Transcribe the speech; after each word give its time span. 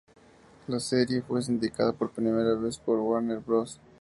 La 0.67 0.79
serie 0.79 1.21
fue 1.21 1.43
sindicada 1.43 1.93
por 1.93 2.09
primera 2.09 2.55
vez 2.55 2.79
por 2.79 2.97
Warner 2.97 3.37
Bros. 3.37 3.79